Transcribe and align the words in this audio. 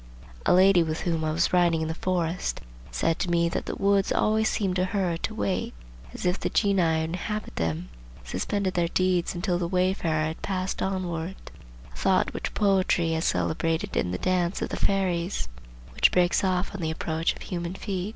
A 0.47 0.53
lady 0.55 0.81
with 0.81 1.01
whom 1.01 1.23
I 1.23 1.31
was 1.31 1.53
riding 1.53 1.81
in 1.83 1.87
the 1.87 1.93
forest 1.93 2.59
said 2.89 3.19
to 3.19 3.29
me 3.29 3.49
that 3.49 3.67
the 3.67 3.75
woods 3.75 4.11
always 4.11 4.49
seemed 4.49 4.75
to 4.77 4.85
her 4.85 5.15
to 5.17 5.35
wait, 5.35 5.75
as 6.11 6.25
if 6.25 6.39
the 6.39 6.49
genii 6.49 6.81
who 6.81 7.03
inhabit 7.03 7.55
them 7.57 7.89
suspended 8.23 8.73
their 8.73 8.87
deeds 8.87 9.35
until 9.35 9.59
the 9.59 9.67
wayfarer 9.67 10.23
had 10.25 10.41
passed 10.41 10.81
onward; 10.81 11.35
a 11.93 11.95
thought 11.95 12.33
which 12.33 12.55
poetry 12.55 13.11
has 13.11 13.25
celebrated 13.25 13.95
in 13.95 14.09
the 14.09 14.17
dance 14.17 14.59
of 14.63 14.69
the 14.69 14.75
fairies, 14.75 15.47
which 15.93 16.11
breaks 16.11 16.43
off 16.43 16.73
on 16.73 16.81
the 16.81 16.89
approach 16.89 17.35
of 17.35 17.43
human 17.43 17.75
feet. 17.75 18.09